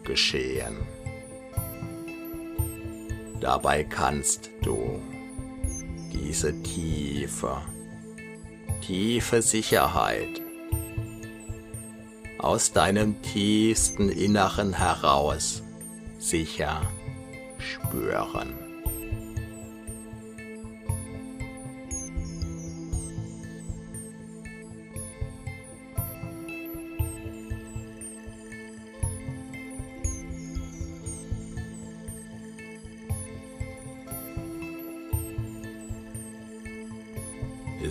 geschehen. 0.05 0.77
Dabei 3.41 3.85
kannst 3.85 4.51
du 4.63 5.01
diese 6.13 6.61
tiefe, 6.63 7.63
tiefe 8.83 9.41
Sicherheit 9.41 10.43
aus 12.39 12.73
deinem 12.73 13.21
tiefsten 13.23 14.09
Inneren 14.09 14.73
heraus 14.73 15.63
sicher 16.19 16.83
spüren. 17.59 18.67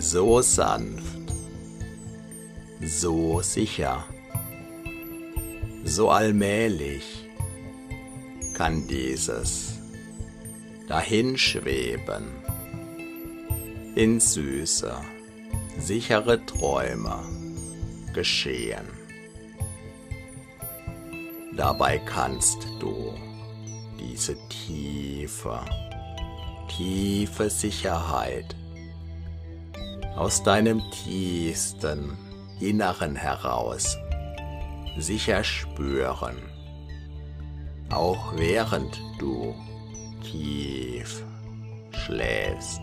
so 0.00 0.40
sanft, 0.40 1.32
so 2.80 3.40
sicher, 3.40 4.04
so 5.96 6.10
allmählich 6.10 7.26
kann 8.52 8.86
dieses 8.86 9.78
dahinschweben 10.88 12.26
in 13.94 14.20
süße, 14.20 14.92
sichere 15.78 16.44
Träume 16.44 17.24
geschehen. 18.12 18.86
Dabei 21.56 21.96
kannst 22.00 22.58
du 22.78 23.14
diese 23.98 24.36
tiefe, 24.50 25.64
tiefe 26.76 27.48
Sicherheit 27.48 28.54
aus 30.14 30.42
deinem 30.42 30.82
tiefsten 30.90 32.18
Inneren 32.60 33.16
heraus 33.16 33.96
sicher 34.98 35.44
spüren, 35.44 36.36
auch 37.90 38.36
während 38.36 39.00
du 39.18 39.54
tief 40.22 41.24
schläfst. 41.90 42.80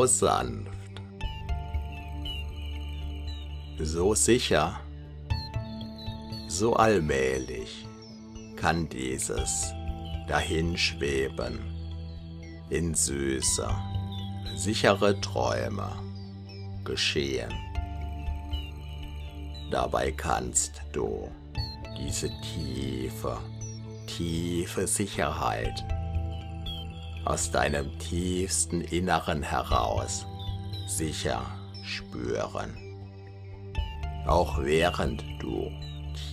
So 0.00 0.06
sanft, 0.06 1.02
so 3.78 4.14
sicher, 4.14 4.80
so 6.48 6.74
allmählich 6.74 7.86
kann 8.56 8.88
dieses 8.88 9.72
dahinschweben 10.26 11.58
in 12.70 12.94
süße, 12.94 13.68
sichere 14.56 15.20
Träume 15.20 15.92
geschehen. 16.84 17.52
Dabei 19.70 20.12
kannst 20.12 20.80
du 20.92 21.30
diese 21.98 22.30
tiefe, 22.40 23.38
tiefe 24.06 24.86
Sicherheit 24.86 25.84
aus 27.24 27.50
deinem 27.50 27.98
tiefsten 27.98 28.80
Inneren 28.80 29.42
heraus 29.42 30.26
sicher 30.86 31.42
spüren. 31.84 32.76
Auch 34.26 34.62
während 34.62 35.24
du 35.40 35.70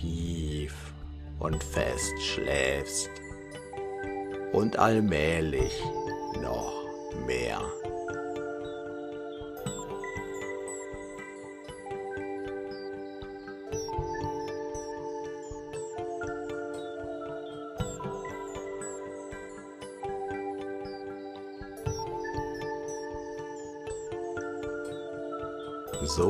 tief 0.00 0.92
und 1.38 1.62
fest 1.62 2.14
schläfst 2.22 3.10
und 4.52 4.78
allmählich 4.78 5.72
noch 6.42 6.72
mehr. 7.26 7.60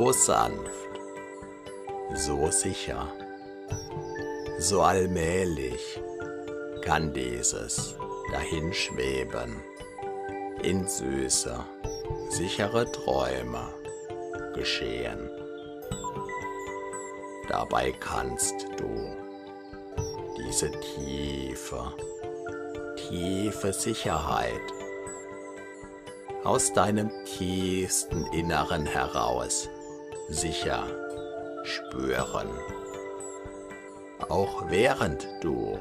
So 0.09 0.13
sanft, 0.13 0.89
so 2.15 2.49
sicher, 2.49 3.07
so 4.57 4.81
allmählich 4.81 6.01
kann 6.81 7.13
dieses 7.13 7.95
dahinschweben 8.31 9.61
in 10.63 10.87
süße, 10.87 11.63
sichere 12.29 12.91
Träume 12.91 13.67
geschehen. 14.55 15.29
Dabei 17.47 17.91
kannst 17.91 18.65
du 18.77 19.15
diese 20.37 20.71
tiefe, 20.71 21.93
tiefe 22.95 23.73
Sicherheit 23.73 24.61
aus 26.43 26.73
deinem 26.73 27.11
tiefsten 27.25 28.25
Inneren 28.33 28.87
heraus 28.87 29.69
sicher 30.29 30.87
spüren. 31.63 32.49
Auch 34.29 34.69
während 34.69 35.27
du 35.41 35.77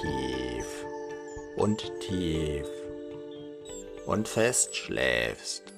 tief 0.00 0.86
und 1.56 1.92
tief 2.00 2.66
und 4.06 4.26
fest 4.28 4.74
schläfst 4.74 5.72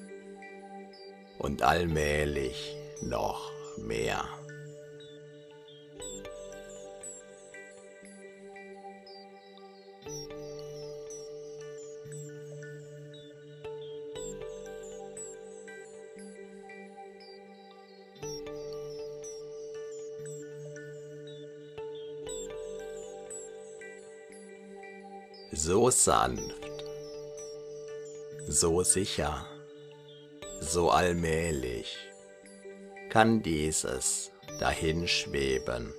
und 1.37 1.61
allmählich 1.61 2.75
noch 3.01 3.51
mehr. 3.77 4.23
So 25.65 25.89
sanft, 25.89 26.83
so 28.47 28.83
sicher, 28.83 29.47
so 30.61 30.91
allmählich 30.91 31.97
kann 33.09 33.41
dieses 33.41 34.29
dahinschweben 34.59 35.91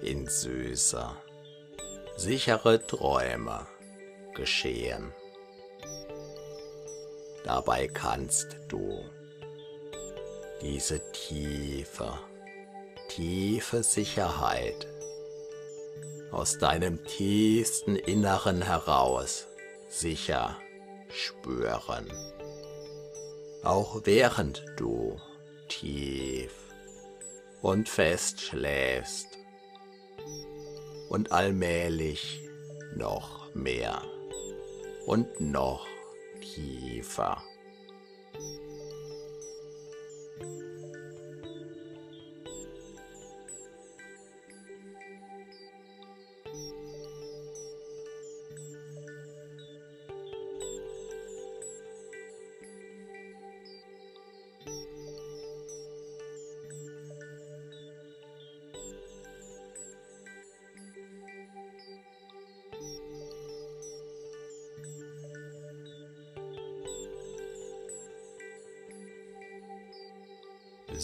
in 0.00 0.26
süße, 0.26 1.06
sichere 2.16 2.86
Träume 2.86 3.66
geschehen. 4.34 5.12
Dabei 7.44 7.88
kannst 7.88 8.56
du 8.68 9.04
diese 10.62 10.98
tiefe, 11.12 12.18
tiefe 13.08 13.82
Sicherheit 13.82 14.86
aus 16.30 16.58
deinem 16.58 17.04
tiefsten 17.04 17.96
Inneren 17.96 18.62
heraus 18.62 19.46
sicher 19.88 20.56
spüren. 21.08 22.10
Auch 23.62 24.02
während 24.04 24.64
du 24.76 25.18
tief 25.68 26.52
und 27.62 27.88
fest 27.88 28.40
schläfst 28.40 29.26
und 31.08 31.32
allmählich 31.32 32.42
noch 32.94 33.54
mehr 33.54 34.02
und 35.06 35.40
noch 35.40 35.86
tiefer. 36.40 37.42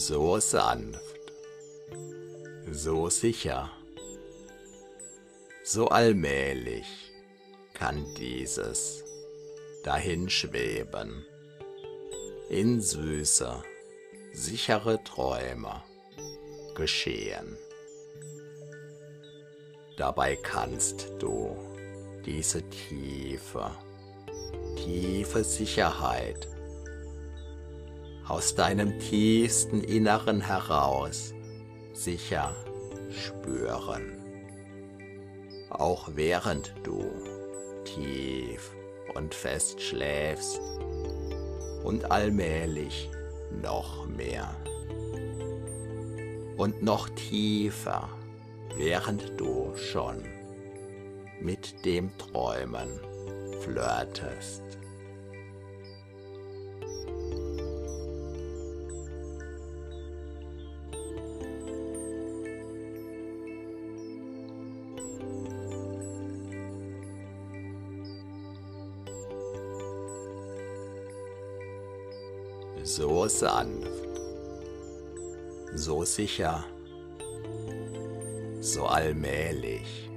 So 0.07 0.39
sanft, 0.39 1.33
so 2.71 3.09
sicher, 3.09 3.71
so 5.63 5.87
allmählich 5.87 6.85
kann 7.73 8.05
dieses 8.13 9.03
dahinschweben. 9.83 11.25
In 12.49 12.81
süße, 12.81 13.63
sichere 14.33 15.03
Träume 15.03 15.81
geschehen. 16.75 17.57
Dabei 19.97 20.35
kannst 20.35 21.09
du 21.17 21.57
diese 22.23 22.61
tiefe, 22.69 23.71
tiefe 24.75 25.43
Sicherheit 25.43 26.47
aus 28.27 28.55
deinem 28.55 28.99
tiefsten 28.99 29.81
Inneren 29.81 30.41
heraus 30.41 31.33
sicher 31.93 32.55
spüren. 33.11 34.13
Auch 35.69 36.09
während 36.13 36.73
du 36.83 37.03
tief 37.83 38.75
und 39.13 39.33
fest 39.33 39.81
schläfst 39.81 40.59
und 41.83 42.11
allmählich 42.11 43.09
noch 43.61 44.07
mehr 44.07 44.55
und 46.57 46.81
noch 46.81 47.09
tiefer, 47.09 48.09
während 48.75 49.39
du 49.39 49.75
schon 49.75 50.23
mit 51.39 51.85
dem 51.85 52.09
Träumen 52.17 52.99
flirtest. 53.61 54.63
So 72.95 73.27
sanft, 73.27 73.91
so 75.73 76.05
sicher, 76.05 76.63
so 78.61 78.85
allmählich 78.85 80.09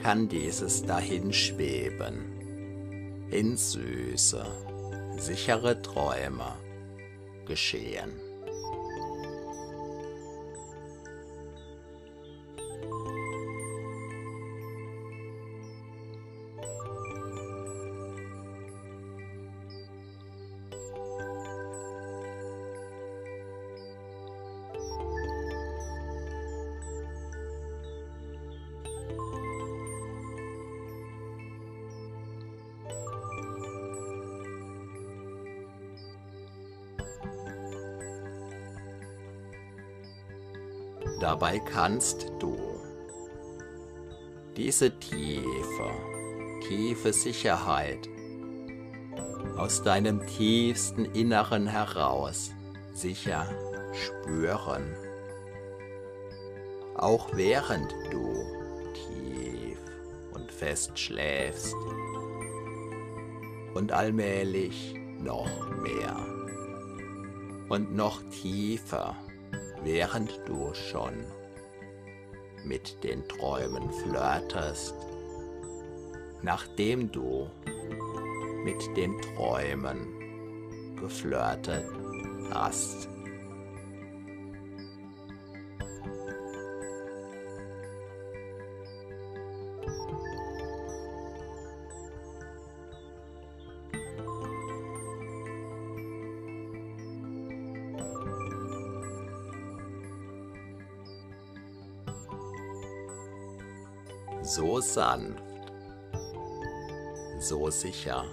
kann 0.00 0.28
dieses 0.28 0.84
Dahinschweben 0.84 3.26
in 3.32 3.56
süße, 3.56 4.46
sichere 5.18 5.82
Träume 5.82 6.54
geschehen. 7.44 8.25
Dabei 41.38 41.58
kannst 41.58 42.32
du 42.38 42.56
diese 44.56 44.90
tiefe, 44.98 45.90
tiefe 46.66 47.12
Sicherheit 47.12 48.08
aus 49.58 49.82
deinem 49.82 50.26
tiefsten 50.26 51.04
Inneren 51.04 51.66
heraus 51.66 52.52
sicher 52.94 53.50
spüren. 53.92 54.96
Auch 56.94 57.28
während 57.34 57.92
du 58.10 58.32
tief 58.94 59.78
und 60.32 60.50
fest 60.50 60.98
schläfst 60.98 61.76
und 63.74 63.92
allmählich 63.92 64.94
noch 65.18 65.68
mehr 65.82 66.16
und 67.68 67.94
noch 67.94 68.22
tiefer 68.30 69.14
während 69.86 70.32
du 70.46 70.74
schon 70.74 71.14
mit 72.64 73.04
den 73.04 73.26
Träumen 73.28 73.88
flirtest, 73.92 74.96
nachdem 76.42 77.12
du 77.12 77.48
mit 78.64 78.96
den 78.96 79.16
Träumen 79.22 80.96
geflirtet 81.00 81.84
hast. 82.52 83.08
So 104.56 104.80
sanft, 104.80 105.42
so 107.38 107.68
sicher, 107.68 108.24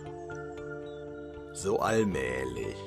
so 1.51 1.80
allmählich 1.80 2.78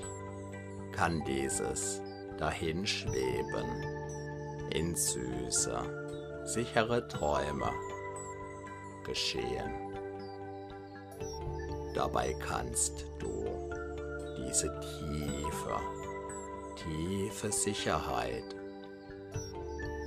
kann 0.93 1.22
dieses 1.26 2.01
dahinschweben 2.39 3.66
in 4.70 4.95
süße, 4.95 5.78
sichere 6.45 7.07
Träume 7.09 7.70
geschehen. 9.05 9.70
Dabei 11.95 12.32
kannst 12.41 13.05
du 13.18 13.45
diese 14.39 14.72
tiefe, 14.80 15.76
tiefe 16.74 17.53
Sicherheit 17.53 18.57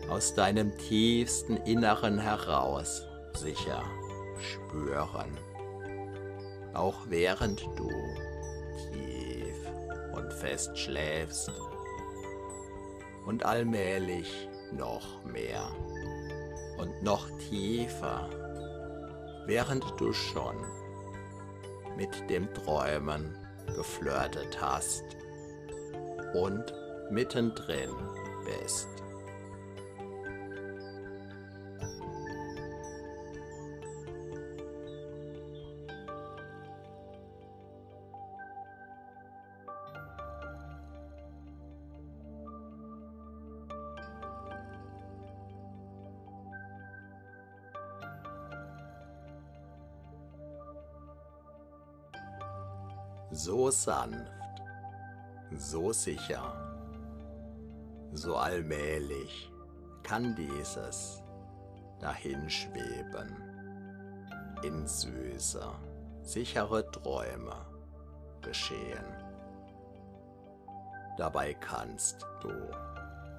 aus 0.10 0.34
deinem 0.34 0.76
tiefsten 0.80 1.58
Inneren 1.58 2.18
heraus 2.18 3.06
sicher 3.38 3.84
spüren, 4.40 5.38
auch 6.74 6.98
während 7.08 7.62
du 7.78 7.90
tief 8.92 9.56
und 10.14 10.34
fest 10.34 10.78
schläfst 10.78 11.52
und 13.26 13.46
allmählich 13.46 14.50
noch 14.72 15.24
mehr 15.24 15.70
und 16.78 17.04
noch 17.04 17.30
tiefer, 17.50 18.30
während 19.46 19.86
du 20.00 20.14
schon 20.14 20.56
mit 21.98 22.30
dem 22.30 22.52
Träumen 22.54 23.36
geflirtet 23.76 24.60
hast 24.62 25.04
und 26.34 26.74
mittendrin 27.10 27.92
bist. 28.46 28.88
So 53.72 53.92
sanft, 53.92 54.64
so 55.56 55.94
sicher, 55.94 56.54
so 58.14 58.36
allmählich 58.36 59.52
kann 60.02 60.36
dieses 60.36 61.22
dahinschweben. 62.00 63.36
In 64.64 64.88
süße, 64.88 65.64
sichere 66.24 66.90
Träume 66.92 67.56
geschehen. 68.42 69.06
Dabei 71.18 71.54
kannst 71.54 72.26
du 72.42 72.52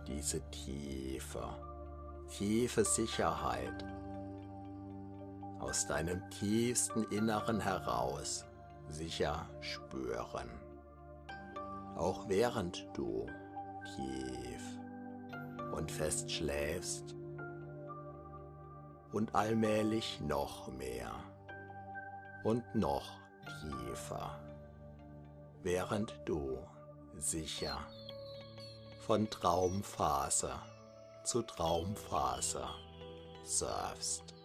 diese 0.06 0.40
tiefe, 0.50 1.42
tiefe 2.28 2.84
Sicherheit 2.84 3.84
aus 5.58 5.86
deinem 5.86 6.22
tiefsten 6.30 7.02
Inneren 7.10 7.60
heraus 7.60 8.44
sicher 8.90 9.48
spüren. 9.60 10.50
Auch 11.96 12.28
während 12.28 12.86
du 12.94 13.26
tief 13.96 14.62
und 15.72 15.90
fest 15.90 16.30
schläfst 16.30 17.14
und 19.12 19.34
allmählich 19.34 20.20
noch 20.20 20.68
mehr 20.72 21.12
und 22.44 22.64
noch 22.74 23.10
tiefer, 23.60 24.38
während 25.62 26.14
du 26.24 26.58
sicher 27.16 27.78
von 29.00 29.28
Traumphase 29.28 30.52
zu 31.24 31.42
Traumphase 31.42 32.64
surfst. 33.44 34.39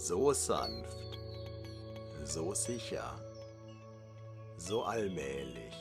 So 0.00 0.32
sanft, 0.32 0.96
so 2.24 2.54
sicher, 2.54 3.20
so 4.56 4.82
allmählich 4.82 5.74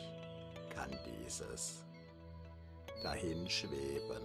kann 0.76 0.92
dieses 1.06 1.86
dahinschweben 3.02 4.22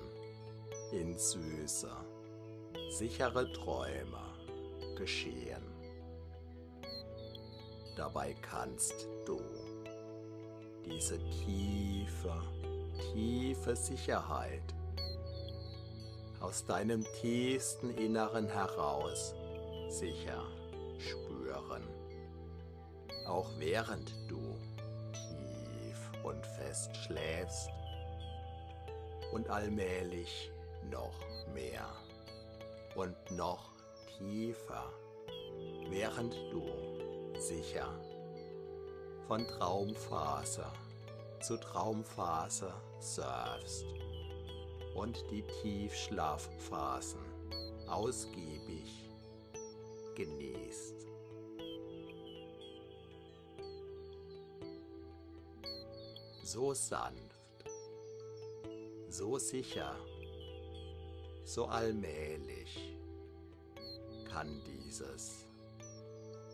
in 0.91 1.17
süße, 1.17 1.91
sichere 2.91 3.51
Träume 3.53 4.19
geschehen. 4.99 5.63
Dabei 7.97 8.35
kannst 8.43 9.07
du 9.25 9.41
diese 10.85 11.19
tiefe, 11.29 12.35
tiefe 13.13 13.77
Sicherheit 13.77 14.75
aus 16.41 16.67
deinem 16.67 17.07
tiefsten 17.21 17.91
Inneren 17.91 18.49
heraus 18.49 19.35
sicher 19.89 20.47
spüren, 20.99 21.83
auch 23.27 23.51
während 23.59 24.13
du 24.29 24.59
tief 25.13 26.11
und 26.23 26.47
fest 26.47 26.97
schläfst 26.97 27.71
und 29.33 29.49
allmählich 29.49 30.51
noch 30.91 31.19
mehr 31.53 31.89
und 32.95 33.17
noch 33.31 33.71
tiefer, 34.19 34.93
während 35.89 36.35
du 36.53 36.65
sicher 37.39 37.89
von 39.27 39.47
Traumphase 39.47 40.67
zu 41.41 41.57
Traumphase 41.59 42.73
surfst 43.01 43.85
und 44.95 45.23
die 45.31 45.43
Tiefschlafphasen 45.63 47.21
ausgiebig 47.87 49.04
genießt. 50.15 51.07
So 56.43 56.75
sanft, 56.75 57.65
so 59.09 59.39
sicher, 59.39 59.97
so 61.45 61.67
allmählich 61.67 62.97
kann 64.31 64.63
dieses 64.65 65.47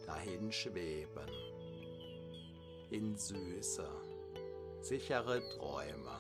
dahinschweben 0.07 1.29
in 2.91 3.17
süße, 3.17 3.89
sichere 4.81 5.41
Träume 5.57 6.19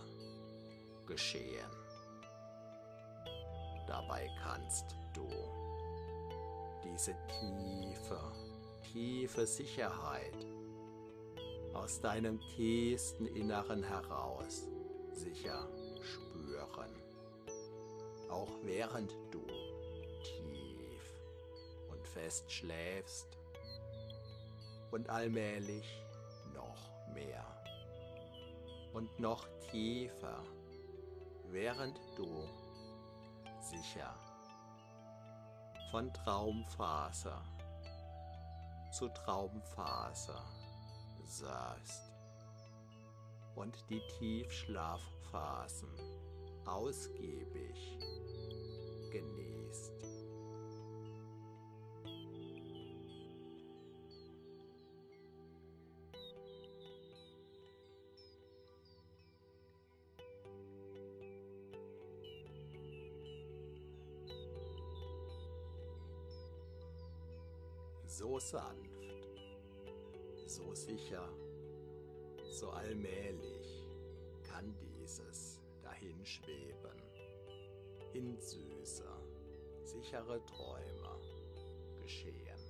geschehen. 1.07 1.70
Dabei 3.86 4.28
kannst 4.43 4.97
du 5.14 5.28
diese 6.93 7.14
tiefe, 7.28 8.20
tiefe 8.93 9.47
Sicherheit 9.47 10.47
aus 11.72 12.01
deinem 12.01 12.41
tiefsten 12.57 13.26
Inneren 13.26 13.82
heraus 13.82 14.66
sicher 15.12 15.68
spüren, 16.03 16.91
auch 18.28 18.51
während 18.62 19.12
du 19.30 19.47
tief 20.22 21.14
und 21.91 22.07
fest 22.09 22.51
schläfst 22.51 23.38
und 24.91 25.09
allmählich 25.09 26.05
noch 26.55 26.91
mehr 27.14 27.45
und 28.93 29.20
noch 29.20 29.47
tiefer, 29.70 30.43
während 31.51 32.01
du 32.16 32.49
sicher 33.61 34.30
von 35.91 36.12
Traumphase 36.12 37.32
zu 38.93 39.09
Traumphase 39.09 40.34
saßt 41.24 42.12
und 43.57 43.76
die 43.88 44.01
Tiefschlafphasen 44.18 45.88
ausgiebig 46.64 47.99
genießt. 49.11 49.49
So 68.21 68.39
sanft, 68.39 69.41
so 70.47 70.75
sicher, 70.75 71.27
so 72.51 72.68
allmählich 72.68 73.83
kann 74.43 74.75
dieses 74.79 75.59
dahinschweben 75.83 77.01
in 78.12 78.39
süße, 78.39 79.09
sichere 79.85 80.45
Träume 80.45 81.18
geschehen. 82.03 82.61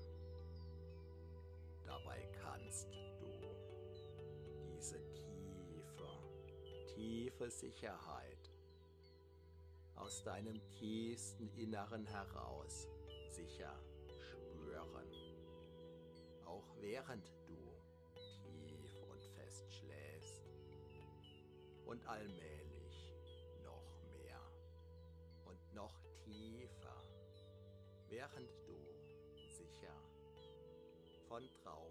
Dabei 1.84 2.28
kannst 2.44 2.86
du 3.18 3.26
diese 4.72 5.00
tiefe, 5.14 6.94
tiefe 6.94 7.50
Sicherheit 7.50 8.52
aus 9.96 10.22
deinem 10.22 10.60
tiefsten 10.78 11.50
Inneren 11.56 12.06
heraus 12.06 12.86
sicher 13.30 13.74
während 16.80 17.26
du 17.46 17.56
tief 18.48 19.02
und 19.10 19.22
fest 19.36 19.70
schläfst 19.72 20.42
und 21.84 22.04
allmählich 22.06 23.14
noch 23.62 24.02
mehr 24.12 24.40
und 25.44 25.74
noch 25.74 26.00
tiefer, 26.24 27.02
während 28.08 28.50
du 28.66 28.78
sicher 29.50 29.94
von 31.28 31.48
Traumphase 31.62 31.89